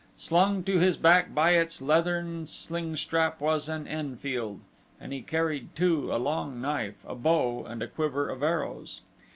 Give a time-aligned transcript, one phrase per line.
[0.17, 4.59] Slung to his back by its leathern sling strap was an Enfield,
[4.99, 9.01] and he carried too a long knife, a bow and a quiver of arrows.